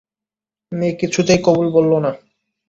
মেয়ে 0.71 0.93
কিছুতেই 0.93 1.39
কবুল 1.45 1.67
বলল 1.69 1.91
না। 1.99 2.11